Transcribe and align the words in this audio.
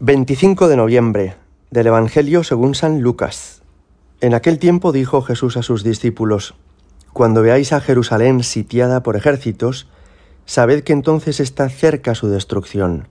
25 0.00 0.68
de 0.68 0.76
noviembre 0.76 1.34
del 1.72 1.88
Evangelio 1.88 2.44
según 2.44 2.76
San 2.76 3.00
Lucas. 3.00 3.62
En 4.20 4.32
aquel 4.32 4.60
tiempo 4.60 4.92
dijo 4.92 5.22
Jesús 5.22 5.56
a 5.56 5.64
sus 5.64 5.82
discípulos, 5.82 6.54
Cuando 7.12 7.42
veáis 7.42 7.72
a 7.72 7.80
Jerusalén 7.80 8.44
sitiada 8.44 9.02
por 9.02 9.16
ejércitos, 9.16 9.88
sabed 10.46 10.84
que 10.84 10.92
entonces 10.92 11.40
está 11.40 11.68
cerca 11.68 12.14
su 12.14 12.28
destrucción. 12.28 13.08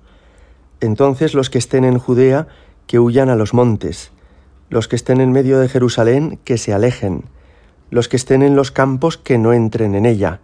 Entonces 0.80 1.34
los 1.34 1.50
que 1.50 1.58
estén 1.58 1.84
en 1.84 2.00
Judea, 2.00 2.48
que 2.86 3.00
huyan 3.00 3.30
a 3.30 3.36
los 3.36 3.54
montes, 3.54 4.12
los 4.70 4.88
que 4.88 4.96
estén 4.96 5.20
en 5.20 5.34
medio 5.34 5.60
de 5.60 5.68
Jerusalén, 5.68 6.40
que 6.46 6.58
se 6.58 6.72
alejen, 6.72 7.26
los 7.90 8.08
que 8.08 8.16
estén 8.16 8.42
en 8.44 8.56
los 8.56 8.72
campos, 8.72 9.18
que 9.18 9.38
no 9.38 9.52
entren 9.52 9.94
en 9.94 10.06
ella, 10.06 10.40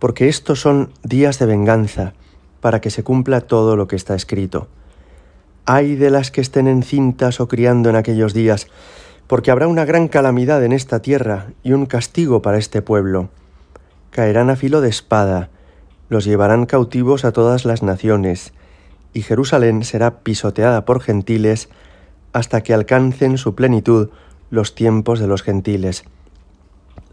porque 0.00 0.28
estos 0.28 0.60
son 0.60 0.90
días 1.04 1.38
de 1.38 1.46
venganza, 1.46 2.14
para 2.60 2.80
que 2.80 2.90
se 2.90 3.04
cumpla 3.04 3.42
todo 3.42 3.76
lo 3.76 3.86
que 3.86 3.94
está 3.94 4.16
escrito. 4.16 4.66
Ay 5.64 5.96
de 5.96 6.10
las 6.10 6.30
que 6.30 6.40
estén 6.40 6.66
encintas 6.66 7.40
o 7.40 7.48
criando 7.48 7.90
en 7.90 7.96
aquellos 7.96 8.34
días, 8.34 8.68
porque 9.26 9.50
habrá 9.50 9.68
una 9.68 9.84
gran 9.84 10.08
calamidad 10.08 10.64
en 10.64 10.72
esta 10.72 11.02
tierra 11.02 11.46
y 11.62 11.72
un 11.72 11.86
castigo 11.86 12.42
para 12.42 12.58
este 12.58 12.82
pueblo. 12.82 13.28
Caerán 14.10 14.50
a 14.50 14.56
filo 14.56 14.80
de 14.80 14.88
espada, 14.88 15.50
los 16.08 16.24
llevarán 16.24 16.66
cautivos 16.66 17.24
a 17.24 17.32
todas 17.32 17.64
las 17.64 17.82
naciones, 17.82 18.52
y 19.12 19.22
Jerusalén 19.22 19.84
será 19.84 20.20
pisoteada 20.20 20.84
por 20.84 21.00
gentiles 21.00 21.68
hasta 22.32 22.62
que 22.62 22.74
alcancen 22.74 23.38
su 23.38 23.54
plenitud 23.54 24.10
los 24.50 24.74
tiempos 24.74 25.20
de 25.20 25.28
los 25.28 25.42
gentiles. 25.42 26.04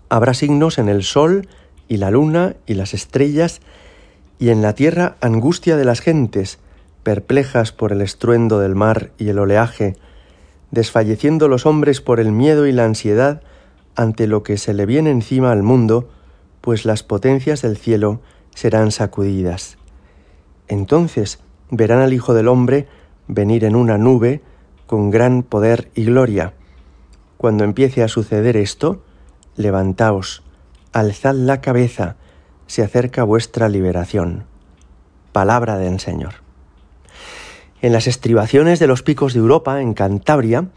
Habrá 0.10 0.34
signos 0.34 0.78
en 0.78 0.90
el 0.90 1.04
sol 1.04 1.48
y 1.88 1.98
la 1.98 2.12
luna 2.12 2.56
y 2.66 2.74
las 2.74 2.94
estrellas, 2.94 3.62
y 4.40 4.50
en 4.50 4.62
la 4.62 4.74
tierra 4.74 5.18
angustia 5.22 5.78
de 5.78 5.86
las 5.86 6.02
gentes, 6.02 6.60
perplejas 7.08 7.72
por 7.72 7.94
el 7.94 8.02
estruendo 8.02 8.60
del 8.60 8.76
mar 8.76 9.12
y 9.18 9.30
el 9.30 9.40
oleaje, 9.40 9.96
desfalleciendo 10.72 11.48
los 11.48 11.66
hombres 11.66 12.02
por 12.02 12.20
el 12.20 12.34
miedo 12.34 12.68
y 12.68 12.74
la 12.74 12.84
ansiedad 12.84 13.44
ante 13.96 14.28
lo 14.28 14.44
que 14.44 14.58
se 14.58 14.74
le 14.74 14.86
viene 14.86 15.10
encima 15.10 15.54
al 15.54 15.64
mundo, 15.64 16.10
pues 16.60 16.84
las 16.84 17.04
potencias 17.04 17.62
del 17.62 17.78
cielo 17.78 18.20
serán 18.54 18.92
sacudidas. 18.92 19.78
Entonces 20.68 21.40
verán 21.72 22.00
al 22.00 22.12
Hijo 22.12 22.34
del 22.34 22.50
Hombre 22.50 22.90
venir 23.30 23.64
en 23.64 23.78
una 23.78 23.98
nube 23.98 24.42
con 24.86 25.10
gran 25.10 25.44
poder 25.44 25.90
y 25.96 26.04
gloria. 26.04 26.56
Cuando 27.38 27.64
empiece 27.64 28.04
a 28.04 28.10
suceder 28.10 28.58
esto, 28.58 29.02
levantaos, 29.56 30.44
alzad 30.92 31.36
la 31.36 31.62
cabeza, 31.62 32.18
se 32.66 32.84
acerca 32.84 33.24
vuestra 33.24 33.70
liberación. 33.70 34.44
Palabra 35.32 35.78
del 35.78 36.02
Señor. 36.02 36.46
En 37.80 37.94
las 37.94 38.08
estribaciones 38.08 38.80
de 38.80 38.88
los 38.88 39.04
picos 39.04 39.34
de 39.34 39.40
Europa, 39.40 39.82
en 39.82 39.94
Cantabria, 39.94 40.70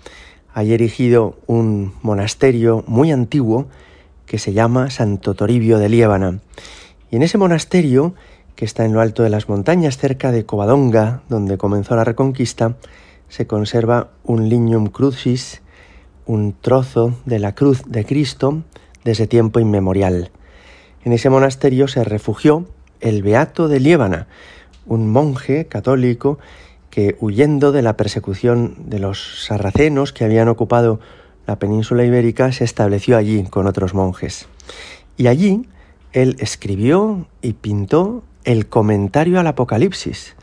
hay 0.53 0.75
erigido 0.75 1.39
un 1.47 1.95
monasterio 2.03 2.84
muy 2.87 3.11
antiguo 3.11 3.69
que 4.27 4.39
se 4.39 4.53
llama 4.53 4.91
Santo 4.91 5.33
Toribio 5.33 5.78
de 5.78 5.89
Liébana. 5.89 6.41
Y 7.11 7.17
en 7.17 7.23
ese 7.23 7.39
monasterio, 7.39 8.15
que 8.55 8.67
está 8.67 8.84
en 8.84 8.93
lo 8.93 9.01
alto 9.01 9.23
de 9.23 9.31
las 9.31 9.48
montañas 9.48 9.97
cerca 9.97 10.31
de 10.31 10.45
Covadonga, 10.45 11.23
donde 11.31 11.56
comenzó 11.56 11.97
la 11.97 12.05
Reconquista, 12.05 12.77
se 13.31 13.47
conserva 13.47 14.11
un 14.23 14.51
lignum 14.51 14.89
crucis, 14.89 15.62
un 16.27 16.53
trozo 16.53 17.15
de 17.25 17.39
la 17.39 17.55
cruz 17.55 17.83
de 17.87 18.05
Cristo 18.05 18.62
desde 19.05 19.27
tiempo 19.27 19.59
inmemorial. 19.59 20.31
En 21.03 21.15
ese 21.15 21.31
monasterio 21.31 21.89
se 21.89 22.05
refugió 22.05 22.67
el 23.01 23.23
Beato 23.23 23.69
de 23.69 23.81
Liébana, 23.81 24.27
un 24.84 25.11
monje 25.11 25.67
católico 25.67 26.39
que 26.91 27.16
huyendo 27.20 27.72
de 27.72 27.83
la 27.83 27.96
persecución 27.96 28.74
de 28.86 28.98
los 28.98 29.44
sarracenos 29.46 30.12
que 30.12 30.24
habían 30.24 30.48
ocupado 30.48 31.00
la 31.47 31.58
península 31.58 32.05
ibérica, 32.05 32.52
se 32.52 32.64
estableció 32.64 33.16
allí 33.16 33.42
con 33.44 33.66
otros 33.66 33.94
monjes. 33.94 34.48
Y 35.16 35.28
allí 35.28 35.66
él 36.12 36.37
escribió 36.41 37.26
y 37.41 37.54
pintó 37.54 38.25
el 38.44 38.66
comentario 38.66 39.38
al 39.38 39.47
Apocalipsis, 39.47 40.34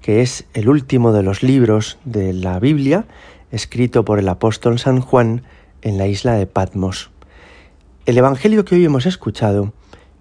que 0.00 0.22
es 0.22 0.44
el 0.54 0.68
último 0.68 1.12
de 1.12 1.22
los 1.22 1.42
libros 1.42 1.98
de 2.04 2.32
la 2.32 2.58
Biblia 2.58 3.06
escrito 3.50 4.04
por 4.04 4.18
el 4.18 4.28
apóstol 4.28 4.78
San 4.78 5.00
Juan 5.00 5.42
en 5.82 5.98
la 5.98 6.06
isla 6.06 6.34
de 6.34 6.46
Patmos. 6.46 7.10
El 8.06 8.16
Evangelio 8.16 8.64
que 8.64 8.76
hoy 8.76 8.84
hemos 8.84 9.06
escuchado 9.06 9.72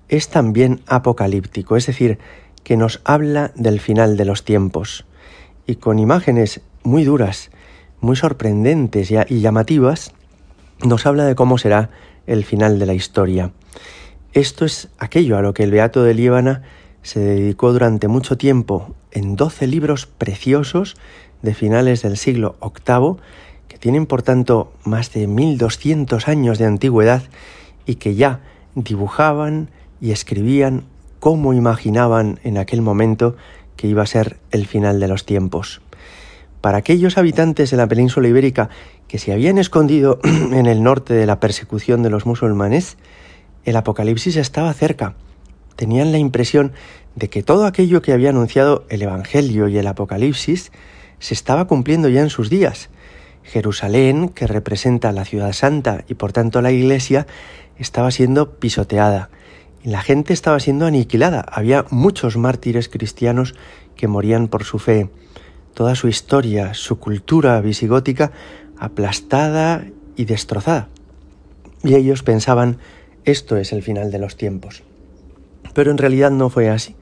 es 0.08 0.30
también 0.30 0.82
apocalíptico, 0.88 1.78
es 1.78 1.86
decir, 1.86 2.18
que 2.64 2.78
nos 2.78 3.02
habla 3.04 3.52
del 3.56 3.80
final 3.80 4.18
de 4.18 4.26
los 4.26 4.44
tiempos 4.44 5.06
y 5.70 5.76
con 5.76 6.00
imágenes 6.00 6.62
muy 6.82 7.04
duras, 7.04 7.52
muy 8.02 8.16
sorprendentes 8.16 9.12
y 9.12 9.40
llamativas, 9.40 10.14
nos 10.84 11.06
habla 11.06 11.26
de 11.26 11.36
cómo 11.36 11.60
será 11.60 11.92
el 12.26 12.44
final 12.44 12.80
de 12.80 12.88
la 12.88 12.96
historia. 12.96 13.52
Esto 14.34 14.66
es 14.66 14.88
aquello 14.98 15.38
a 15.38 15.44
lo 15.44 15.54
que 15.54 15.62
el 15.62 15.70
Beato 15.70 16.02
de 16.02 16.16
Líbana 16.16 16.64
se 17.04 17.20
dedicó 17.20 17.72
durante 17.72 18.08
mucho 18.08 18.36
tiempo 18.36 18.96
en 19.12 19.36
doce 19.36 19.68
libros 19.68 20.08
preciosos 20.08 20.98
de 21.44 21.54
finales 21.54 22.02
del 22.02 22.18
siglo 22.18 22.56
VIII, 22.64 23.18
que 23.68 23.78
tienen 23.78 24.08
por 24.08 24.24
tanto 24.24 24.74
más 24.86 25.14
de 25.14 25.28
1200 25.28 26.28
años 26.28 26.58
de 26.58 26.66
antigüedad 26.66 27.22
y 27.86 27.96
que 27.96 28.16
ya 28.16 28.40
dibujaban 28.74 29.70
y 30.02 30.14
escribían 30.14 30.86
cómo 31.20 31.54
imaginaban 31.54 32.40
en 32.44 32.58
aquel 32.58 32.82
momento 32.82 33.36
que 33.80 33.88
iba 33.88 34.04
a 34.04 34.08
ser 34.08 34.36
el 34.52 34.68
final 34.68 35.00
de 35.00 35.08
los 35.08 35.26
tiempos. 35.26 35.80
Para 36.60 36.80
aquellos 36.80 37.18
habitantes 37.18 37.72
de 37.72 37.78
la 37.78 37.88
península 37.88 38.28
ibérica 38.28 38.68
que 39.08 39.20
se 39.20 39.32
habían 39.32 39.58
escondido 39.58 40.20
en 40.26 40.66
el 40.66 40.84
norte 40.84 41.14
de 41.14 41.26
la 41.26 41.40
persecución 41.40 42.04
de 42.04 42.10
los 42.10 42.26
musulmanes, 42.26 42.98
el 43.64 43.78
Apocalipsis 43.78 44.36
estaba 44.36 44.74
cerca. 44.74 45.16
Tenían 45.78 46.12
la 46.12 46.18
impresión 46.18 46.74
de 47.16 47.30
que 47.30 47.42
todo 47.42 47.66
aquello 47.66 48.02
que 48.02 48.12
había 48.12 48.32
anunciado 48.32 48.84
el 48.90 49.02
Evangelio 49.02 49.70
y 49.70 49.78
el 49.78 49.88
Apocalipsis 49.88 50.74
se 51.20 51.34
estaba 51.34 51.66
cumpliendo 51.66 52.10
ya 52.10 52.20
en 52.20 52.30
sus 52.30 52.50
días. 52.50 52.90
Jerusalén, 53.44 54.28
que 54.28 54.46
representa 54.46 55.14
la 55.14 55.24
ciudad 55.24 55.54
santa 55.54 56.04
y 56.10 56.16
por 56.16 56.34
tanto 56.34 56.62
la 56.62 56.74
iglesia, 56.74 57.28
estaba 57.78 58.12
siendo 58.12 58.60
pisoteada 58.60 59.30
la 59.84 60.02
gente 60.02 60.34
estaba 60.34 60.60
siendo 60.60 60.86
aniquilada. 60.86 61.42
Había 61.42 61.86
muchos 61.90 62.38
mártires 62.38 62.90
cristianos 62.90 63.56
que 63.96 64.08
morían 64.08 64.48
por 64.48 64.64
su 64.64 64.80
fe. 64.80 65.10
Toda 65.74 65.96
su 65.96 66.08
historia, 66.08 66.74
su 66.74 67.00
cultura 67.00 67.60
visigótica 67.62 68.32
aplastada 68.78 69.86
y 70.16 70.26
destrozada. 70.26 70.90
Y 71.84 71.96
ellos 71.96 72.24
pensaban, 72.24 72.78
esto 73.24 73.58
es 73.58 73.72
el 73.72 73.84
final 73.84 74.12
de 74.12 74.20
los 74.20 74.36
tiempos. 74.36 74.84
Pero 75.74 75.92
en 75.92 75.98
realidad 75.98 76.32
no 76.32 76.50
fue 76.50 76.70
así. 76.70 76.96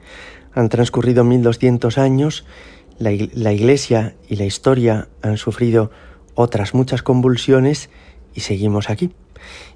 Han 0.54 0.68
transcurrido 0.68 1.24
1200 1.24 1.98
años, 1.98 2.44
la, 2.98 3.10
la 3.32 3.52
iglesia 3.52 4.14
y 4.28 4.36
la 4.36 4.44
historia 4.44 5.08
han 5.22 5.36
sufrido 5.36 5.90
otras 6.34 6.74
muchas 6.74 7.02
convulsiones 7.02 7.90
y 8.34 8.40
seguimos 8.40 8.90
aquí. 8.90 9.12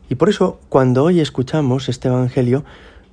Y 0.08 0.14
por 0.14 0.28
eso, 0.28 0.60
cuando 0.68 1.04
hoy 1.04 1.20
escuchamos 1.20 1.88
este 1.88 2.08
Evangelio, 2.08 2.64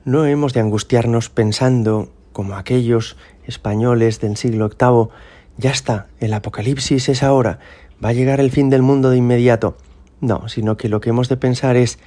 no 0.06 0.26
hemos 0.26 0.54
de 0.54 0.62
angustiarnos 0.62 1.30
pensando, 1.30 2.10
como 2.34 2.56
aquellos 2.56 3.18
españoles 3.46 4.20
del 4.20 4.38
siglo 4.38 4.70
VIII, 4.70 5.10
ya 5.58 5.72
está, 5.72 6.08
el 6.20 6.34
apocalipsis 6.34 7.10
es 7.10 7.24
ahora, 7.24 7.60
va 8.04 8.10
a 8.10 8.14
llegar 8.14 8.40
el 8.40 8.52
fin 8.52 8.70
del 8.70 8.82
mundo 8.82 9.10
de 9.10 9.18
inmediato. 9.18 9.78
No, 10.22 10.48
sino 10.50 10.78
que 10.78 10.90
lo 10.90 11.02
que 11.02 11.10
hemos 11.10 11.30
de 11.30 11.38
pensar 11.38 11.76
es, 11.76 12.00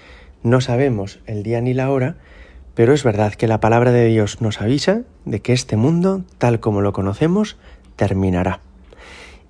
no 0.42 0.60
sabemos 0.60 1.20
el 1.26 1.42
día 1.42 1.60
ni 1.60 1.74
la 1.74 1.90
hora, 1.90 2.16
pero 2.74 2.94
es 2.94 3.04
verdad 3.04 3.34
que 3.34 3.48
la 3.48 3.60
palabra 3.60 3.92
de 3.92 4.06
Dios 4.06 4.40
nos 4.40 4.60
avisa 4.60 5.02
de 5.24 5.40
que 5.40 5.52
este 5.52 5.76
mundo, 5.76 6.24
tal 6.38 6.60
como 6.60 6.80
lo 6.80 6.92
conocemos, 6.92 7.56
terminará. 7.96 8.60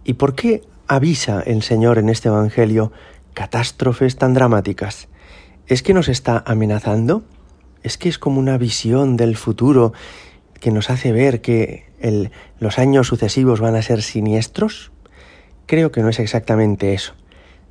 ¿Y 0.05 0.15
por 0.15 0.35
qué 0.35 0.63
avisa 0.89 1.41
el 1.41 1.63
Señor 1.63 1.99
en 1.99 2.09
este 2.09 2.29
Evangelio 2.29 2.93
catástrofes 3.35 4.17
tan 4.17 4.35
dramáticas? 4.35 5.09
¿Es 5.69 5.83
que 5.83 5.95
nos 5.95 6.09
está 6.09 6.43
amenazando? 6.45 7.23
Es 7.83 7.99
que 7.99 8.09
es 8.09 8.19
como 8.19 8.39
una 8.39 8.59
visión 8.59 9.17
del 9.17 9.37
futuro 9.37 9.93
que 10.61 10.71
nos 10.71 10.91
hace 10.91 11.13
ver 11.13 11.41
que 11.41 11.85
los 12.59 12.79
años 12.79 13.09
sucesivos 13.09 13.61
van 13.61 13.75
a 13.75 13.83
ser 13.83 14.03
siniestros? 14.03 14.93
Creo 15.67 15.93
que 15.93 16.03
no 16.03 16.09
es 16.09 16.19
exactamente 16.19 16.95
eso. 16.95 17.15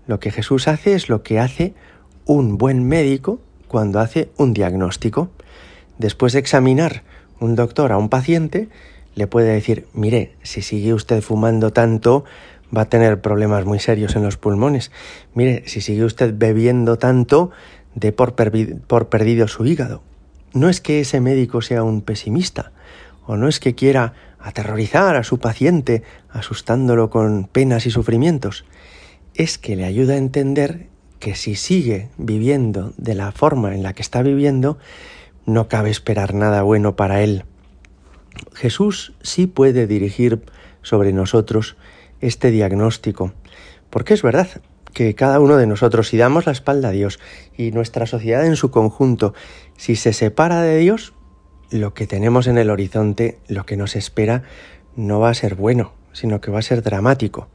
Lo 0.08 0.20
que 0.20 0.32
Jesús 0.32 0.68
hace 0.68 0.94
es 0.94 1.10
lo 1.10 1.24
que 1.24 1.40
hace 1.40 1.74
un 2.26 2.58
buen 2.58 2.88
médico 2.88 3.40
cuando 3.68 4.00
hace 4.00 4.30
un 4.38 4.54
diagnóstico. 4.54 5.30
Después 5.98 6.34
de 6.34 6.40
examinar 6.40 7.04
un 7.40 7.56
doctor 7.56 7.92
a 7.92 7.98
un 7.98 8.10
paciente, 8.10 8.70
le 9.16 9.28
puede 9.28 9.54
decir, 9.54 9.88
mire, 9.94 10.34
si 10.42 10.62
sigue 10.62 10.94
usted 10.94 11.22
fumando 11.22 11.72
tanto, 11.72 12.24
va 12.76 12.84
a 12.84 12.90
tener 12.90 13.22
problemas 13.22 13.66
muy 13.66 13.80
serios 13.80 14.16
en 14.16 14.24
los 14.24 14.38
pulmones. 14.38 14.92
Mire, 15.34 15.64
si 15.68 15.82
sigue 15.82 16.04
usted 16.06 16.34
bebiendo 16.36 16.98
tanto, 16.98 17.52
de 17.96 18.12
por, 18.12 18.36
por 18.88 19.10
perdido 19.10 19.48
su 19.48 19.66
hígado. 19.66 20.02
No 20.54 20.70
es 20.70 20.82
que 20.82 21.00
ese 21.00 21.22
médico 21.22 21.62
sea 21.62 21.84
un 21.84 22.02
pesimista 22.02 22.72
o 23.26 23.38
no 23.38 23.48
es 23.48 23.60
que 23.60 23.76
quiera 23.76 24.14
aterrorizar 24.40 25.16
a 25.16 25.24
su 25.24 25.40
paciente, 25.40 26.04
asustándolo 26.30 27.10
con 27.10 27.46
penas 27.46 27.86
y 27.86 27.92
sufrimientos, 27.92 28.66
es 29.36 29.58
que 29.58 29.76
le 29.76 29.86
ayuda 29.86 30.16
a 30.16 30.18
entender 30.18 30.88
que 31.20 31.36
si 31.36 31.56
sigue 31.56 32.10
viviendo 32.18 32.94
de 32.98 33.16
la 33.16 33.32
forma 33.32 33.76
en 33.76 33.84
la 33.84 33.94
que 33.94 34.02
está 34.02 34.24
viviendo, 34.24 34.78
no 35.46 35.68
cabe 35.68 35.92
esperar 35.92 36.34
nada 36.34 36.64
bueno 36.64 36.96
para 36.96 37.22
él. 37.22 37.46
Jesús 38.54 39.14
sí 39.22 39.46
puede 39.46 39.88
dirigir 39.88 40.44
sobre 40.82 41.14
nosotros 41.14 41.78
este 42.22 42.50
diagnóstico, 42.50 43.34
porque 43.90 44.14
es 44.14 44.24
verdad 44.24 44.62
que 44.94 45.16
cada 45.16 45.40
uno 45.40 45.58
de 45.58 45.68
nosotros, 45.68 46.10
si 46.10 46.18
damos 46.18 46.46
la 46.46 46.52
espalda 46.52 46.90
a 46.90 46.92
Dios 46.92 47.20
y 47.58 47.72
nuestra 47.72 48.06
sociedad 48.06 48.46
en 48.46 48.56
su 48.56 48.72
conjunto, 48.72 49.34
si 49.78 49.96
se 49.96 50.14
separa 50.14 50.62
de 50.62 50.78
Dios, 50.78 51.14
lo 51.70 51.94
que 51.94 52.08
tenemos 52.08 52.48
en 52.48 52.58
el 52.58 52.70
horizonte, 52.70 53.40
lo 53.48 53.66
que 53.66 53.78
nos 53.78 53.96
espera, 53.96 54.44
no 54.96 55.20
va 55.20 55.30
a 55.30 55.34
ser 55.34 55.56
bueno, 55.56 55.94
sino 56.12 56.42
que 56.42 56.52
va 56.52 56.60
a 56.60 56.64
ser 56.64 56.84
dramático. 56.84 57.48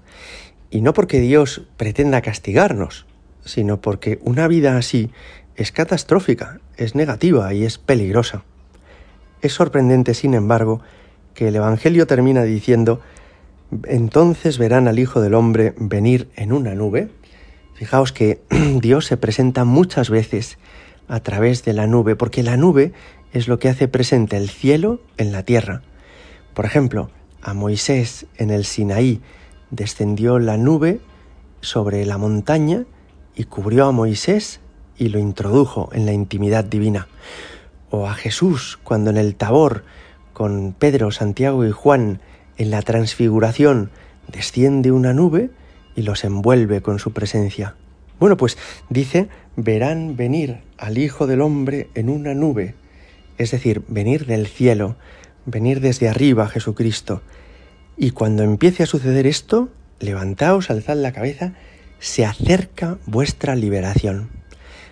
Y 0.70 0.80
no 0.80 0.92
porque 0.94 1.20
Dios 1.20 1.62
pretenda 1.76 2.22
castigarnos, 2.22 3.06
sino 3.44 3.80
porque 3.80 4.18
una 4.22 4.48
vida 4.48 4.76
así 4.76 5.10
es 5.54 5.72
catastrófica, 5.72 6.60
es 6.76 6.94
negativa 6.94 7.52
y 7.54 7.64
es 7.64 7.78
peligrosa. 7.78 8.44
Es 9.42 9.52
sorprendente, 9.52 10.14
sin 10.14 10.34
embargo, 10.34 10.80
que 11.34 11.48
el 11.48 11.56
Evangelio 11.56 12.06
termina 12.06 12.42
diciendo, 12.42 13.00
entonces 13.84 14.58
verán 14.58 14.88
al 14.88 14.98
Hijo 14.98 15.20
del 15.20 15.34
Hombre 15.34 15.74
venir 15.78 16.28
en 16.36 16.52
una 16.52 16.74
nube. 16.74 17.08
Fijaos 17.76 18.12
que 18.12 18.40
Dios 18.80 19.04
se 19.04 19.18
presenta 19.18 19.64
muchas 19.64 20.08
veces 20.08 20.56
a 21.08 21.20
través 21.20 21.62
de 21.62 21.74
la 21.74 21.86
nube, 21.86 22.16
porque 22.16 22.42
la 22.42 22.56
nube 22.56 22.92
es 23.32 23.48
lo 23.48 23.58
que 23.58 23.68
hace 23.68 23.86
presente 23.86 24.38
el 24.38 24.48
cielo 24.48 25.00
en 25.18 25.30
la 25.30 25.42
tierra. 25.42 25.82
Por 26.54 26.64
ejemplo, 26.64 27.10
a 27.42 27.52
Moisés 27.52 28.26
en 28.38 28.50
el 28.50 28.64
Sinaí 28.64 29.20
descendió 29.70 30.38
la 30.38 30.56
nube 30.56 31.00
sobre 31.60 32.06
la 32.06 32.16
montaña 32.16 32.86
y 33.34 33.44
cubrió 33.44 33.84
a 33.86 33.92
Moisés 33.92 34.60
y 34.96 35.10
lo 35.10 35.18
introdujo 35.18 35.90
en 35.92 36.06
la 36.06 36.12
intimidad 36.12 36.64
divina. 36.64 37.08
O 37.90 38.06
a 38.06 38.14
Jesús 38.14 38.78
cuando 38.82 39.10
en 39.10 39.18
el 39.18 39.36
Tabor, 39.36 39.84
con 40.32 40.72
Pedro, 40.72 41.10
Santiago 41.10 41.66
y 41.66 41.72
Juan, 41.72 42.20
en 42.56 42.70
la 42.70 42.80
transfiguración, 42.80 43.90
desciende 44.28 44.92
una 44.92 45.12
nube 45.12 45.50
y 45.96 46.02
los 46.02 46.22
envuelve 46.24 46.82
con 46.82 46.98
su 46.98 47.12
presencia. 47.12 47.74
Bueno, 48.20 48.36
pues 48.36 48.56
dice, 48.88 49.28
verán 49.56 50.16
venir 50.16 50.60
al 50.78 50.98
Hijo 50.98 51.26
del 51.26 51.40
Hombre 51.40 51.88
en 51.94 52.08
una 52.08 52.34
nube 52.34 52.74
es 53.38 53.50
decir, 53.50 53.82
venir 53.88 54.26
del 54.26 54.46
cielo, 54.46 54.96
venir 55.44 55.80
desde 55.80 56.08
arriba 56.08 56.48
Jesucristo. 56.48 57.22
Y 57.96 58.10
cuando 58.10 58.42
empiece 58.42 58.82
a 58.82 58.86
suceder 58.86 59.26
esto, 59.26 59.68
levantaos, 60.00 60.70
alzad 60.70 60.96
la 60.96 61.12
cabeza, 61.12 61.52
se 61.98 62.24
acerca 62.24 62.98
vuestra 63.06 63.54
liberación. 63.54 64.30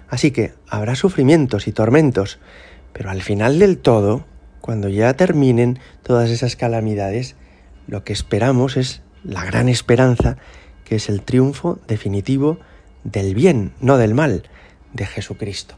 Así 0.09 0.31
que 0.31 0.53
habrá 0.69 0.95
sufrimientos 0.95 1.67
y 1.67 1.73
tormentos, 1.73 2.39
pero 2.93 3.11
al 3.11 3.23
final 3.23 3.59
del 3.59 3.79
todo, 3.79 4.27
cuando 4.61 4.89
ya 4.89 5.15
terminen 5.15 5.79
todas 6.03 6.31
esas 6.31 6.57
calamidades, 6.57 7.37
lo 7.87 8.05
que 8.05 8.13
esperamos 8.13 8.77
es 8.77 9.03
la 9.23 9.45
gran 9.45 9.69
esperanza, 9.69 10.37
que 10.85 10.97
es 10.97 11.09
el 11.09 11.23
triunfo 11.23 11.79
definitivo 11.87 12.59
del 13.05 13.35
bien, 13.35 13.73
no 13.81 13.99
del 13.99 14.15
mal, 14.15 14.45
de 14.93 15.07
Jesucristo. 15.07 15.77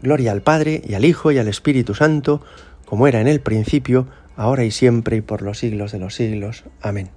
Gloria 0.00 0.32
al 0.32 0.42
Padre 0.42 0.82
y 0.86 0.94
al 0.94 1.04
Hijo 1.04 1.32
y 1.32 1.38
al 1.38 1.48
Espíritu 1.48 1.94
Santo, 1.94 2.42
como 2.84 3.06
era 3.06 3.20
en 3.20 3.28
el 3.28 3.40
principio, 3.40 4.06
ahora 4.36 4.64
y 4.64 4.70
siempre 4.70 5.16
y 5.16 5.20
por 5.20 5.42
los 5.42 5.58
siglos 5.58 5.92
de 5.92 5.98
los 5.98 6.14
siglos. 6.14 6.64
Amén. 6.80 7.10